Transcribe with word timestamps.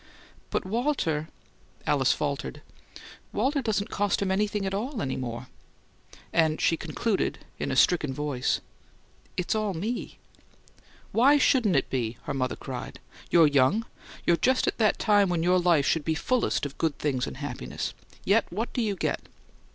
"But 0.49 0.65
Walter" 0.65 1.29
Alice 1.85 2.11
faltered. 2.11 2.63
"Walter 3.31 3.61
doesn't 3.61 3.91
cost 3.91 4.19
him 4.19 4.31
anything 4.31 4.65
at 4.65 4.73
all 4.73 4.99
any 4.99 5.15
more." 5.15 5.45
And 6.33 6.59
she 6.59 6.75
concluded, 6.75 7.45
in 7.59 7.69
a 7.71 7.75
stricken 7.75 8.11
voice, 8.11 8.61
"It's 9.37 9.53
all 9.53 9.75
me!" 9.75 10.17
"Why 11.11 11.37
shouldn't 11.37 11.75
it 11.75 11.91
be?" 11.91 12.17
her 12.23 12.33
mother 12.33 12.55
cried. 12.55 12.99
"You're 13.29 13.45
young 13.45 13.85
you're 14.25 14.37
just 14.37 14.65
at 14.65 14.79
the 14.79 14.91
time 14.93 15.29
when 15.29 15.43
your 15.43 15.59
life 15.59 15.85
should 15.85 16.03
be 16.03 16.15
fullest 16.15 16.65
of 16.65 16.79
good 16.79 16.97
things 16.97 17.27
and 17.27 17.37
happiness. 17.37 17.93
Yet 18.25 18.47
what 18.51 18.73
do 18.73 18.81
you 18.81 18.95
get?" 18.95 19.21